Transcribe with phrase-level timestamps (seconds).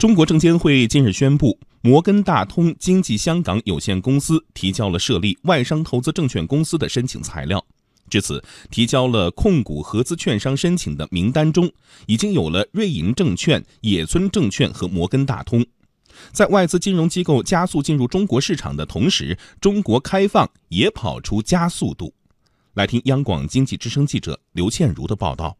[0.00, 7.62] 中国证监会近日宣布，摩根大通经济香港有限公司提交了设立外商投资证券公司的申请材料。
[8.08, 11.70] 至此，提交了控股合资券商申请的名单中，
[12.06, 15.62] 已经有了瑞银证券、野村证券和摩根大通。
[16.32, 22.14] 在外资金融机构加速进入中国市场的同时，中国开放也跑出加速度。
[22.72, 25.58] 来听央广经济之声记者刘倩茹的报道。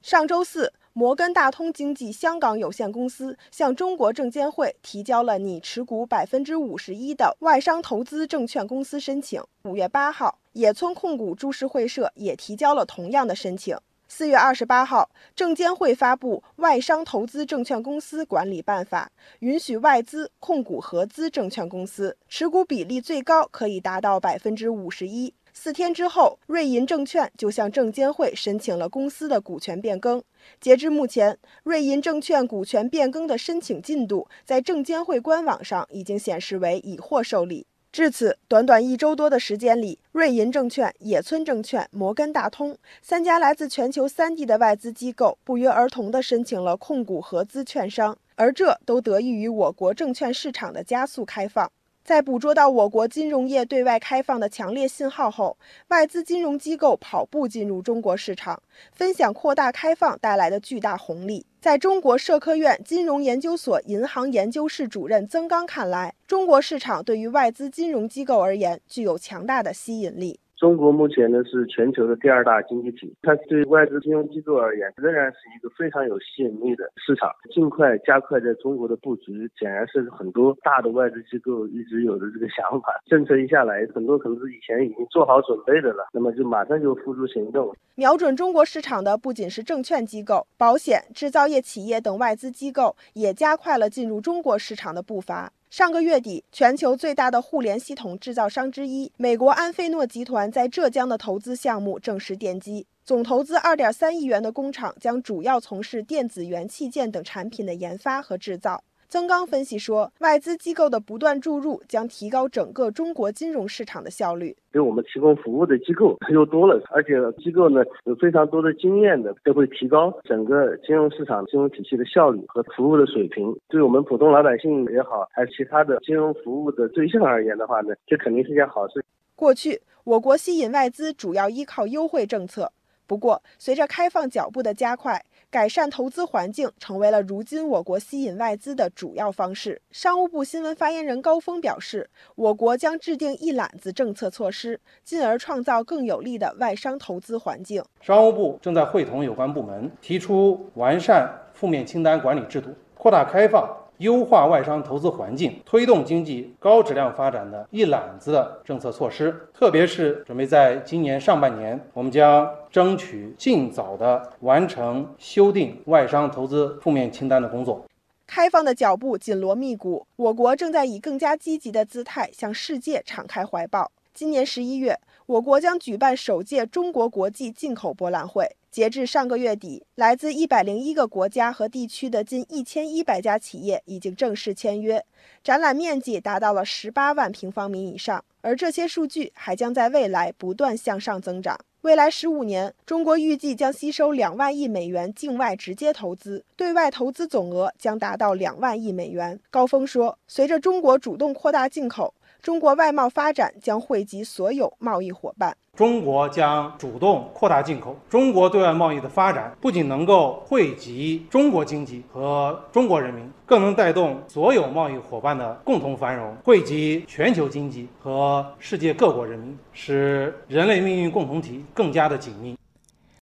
[0.00, 9.42] 上周四，摩根大通经纪香港有限公司向中国证监会提交了拟持股百分之五十一的外商投资证券公司申请。
[9.64, 13.76] 五月八号，野村控股株式会社也提交了同样的申请。
[14.08, 25.34] 四月二十八号，证监会发布《外商投资证券公司管理办法》，允许外资控股合资证券公司，持股比例最高可以达到百分之五十一。
[25.58, 30.22] 四天之后，瑞银证券就向证监会申请了公司的股权变更。
[30.60, 37.66] 截至目前，瑞银证券股权变更的申请进度在证监会官网上已经显示为已获受理。
[37.90, 51.72] 至此，短短一周多的时间里，瑞银证券、野村证券、摩根大通三家来自全球三地的外资机构不约而同地申请了控股合资券商，而这都得益于我国证券市场的加速开放。
[52.06, 58.62] 在捕捉到我国金融业对外开放的强烈信号后，外资金融机构跑步进入中国市场，
[58.92, 61.44] 分享扩大开放带来的巨大红利。
[61.60, 70.38] 在中国社科院金融研究所银行研究室主任曾刚看来，中国市场对于外资金融机构而言具有强大的吸引力。
[70.56, 77.30] 中国目前呢是全球的第二大经济体，它对外资金融机构而言仍然是一个非常有吸引力的市场。
[77.52, 83.00] 尽快加快在中国的布局，显然是很多大的外资机构一直有的这个想法。
[83.04, 87.74] 政策一下来，很多可能是以前已经做好准备的了，那么就马上就付诸行动。
[87.94, 95.52] 瞄准中国市场的不仅是证券机构、保险、制造业企业等外资机构，也加快了进入中国市场的步伐。
[95.76, 108.82] 上个月底，全球最大的互联系统制造商之一美国安菲诺集团在浙江的投资项目正式奠基，总投资二点三亿元的工厂将主要从事电子元器件等产品的研发和制造。
[109.08, 114.56] 曾刚分析说，外资机构的不断注入将提高整个中国金融市场的效率。
[114.72, 123.56] 给我们提供服务的机构 又多了，而且机构呢有非常多的经验的，都会提高整个金融市场金融体系的效率和服务的水平。
[123.68, 129.04] 对我们普通老百姓也好，还是其他的金融服务的对象而言的话呢，这肯定是件好事。
[129.36, 132.72] 过去，我国吸引外资主要依靠优惠政策。
[133.06, 139.80] 不过，随着开放脚步的加快，改善投资环境成为了如今我国吸引外资的主要方式。
[139.90, 147.82] 商务部新闻发言人高峰表示，我国将制定一揽子政策措施，进而创造更有利的外商投资环境。
[148.00, 153.85] 商务部正在会同有关部门，提出完善负面清单管理制度，扩大开放。
[153.98, 167.84] 优化外商投资环境，推动经济高质量发展的一揽子的政策措施，特别是准备在今年上半年，我们将争取尽早的完成修订外商投资负面清单的工作。
[168.26, 173.90] 开放的脚步紧锣密鼓，我国正在以更加积极的姿态向世界敞开怀抱。
[174.12, 178.56] 今年十一月，我国将举办首届中国国际进口博览会。
[178.76, 185.02] 截至上个月底，来自一百零一个国家和地区的近一千一百家企业已经正式签约，
[185.42, 191.58] 展览面积达到了十八万平方米以上，而这些数据还将在未来不断向上增长。
[191.80, 199.40] 未来十五年，中国预计将吸收两万亿美元境外直接投资，对外投资总额将达到两万亿美元。
[199.48, 202.12] 高峰说，随着中国主动扩大进口，
[202.42, 205.56] 中国外贸发展将惠及所有贸易伙伴。
[205.74, 222.56] 中国将主动扩大进口，中国对外贸易的发展不仅能够惠及中国经济和中国人民，更能带动所有贸易伙伴的共同繁荣，惠及全球经济和世界各国人民，使人类命运共同体更加的紧密。